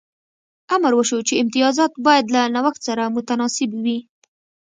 [0.75, 3.99] امر وشو چې امتیازات باید له نوښت سره متناسب وي.